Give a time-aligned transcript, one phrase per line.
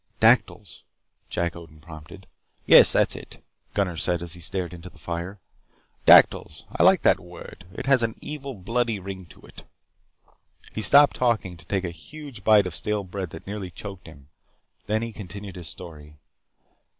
[0.19, 0.83] "Dactyls,"
[1.29, 2.25] Jack Odin prompted.
[2.65, 3.43] "Yes, that's it,"
[3.75, 5.37] Gunnar said as he stared into the fire.
[6.07, 6.65] "Dactyls.
[6.71, 7.65] I like that word.
[7.71, 9.61] It has an evil, bloody ring to it."
[10.73, 14.29] He stopped talking to take a huge bite of stale bread that nearly choked him.
[14.87, 16.17] Then he continued his story.